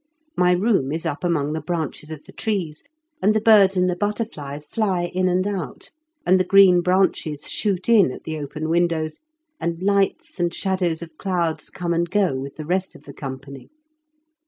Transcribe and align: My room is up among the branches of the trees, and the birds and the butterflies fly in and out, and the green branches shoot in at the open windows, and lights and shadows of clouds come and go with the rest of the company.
My 0.35 0.53
room 0.53 0.91
is 0.91 1.05
up 1.05 1.23
among 1.23 1.53
the 1.53 1.61
branches 1.61 2.09
of 2.09 2.23
the 2.25 2.31
trees, 2.31 2.83
and 3.21 3.35
the 3.35 3.39
birds 3.39 3.77
and 3.77 3.87
the 3.87 3.95
butterflies 3.95 4.65
fly 4.65 5.11
in 5.13 5.29
and 5.29 5.45
out, 5.45 5.91
and 6.25 6.39
the 6.39 6.43
green 6.43 6.81
branches 6.81 7.47
shoot 7.51 7.87
in 7.87 8.11
at 8.11 8.23
the 8.23 8.39
open 8.39 8.67
windows, 8.67 9.19
and 9.59 9.83
lights 9.83 10.39
and 10.39 10.51
shadows 10.51 11.03
of 11.03 11.19
clouds 11.19 11.69
come 11.69 11.93
and 11.93 12.09
go 12.09 12.33
with 12.33 12.55
the 12.55 12.65
rest 12.65 12.95
of 12.95 13.03
the 13.03 13.13
company. 13.13 13.69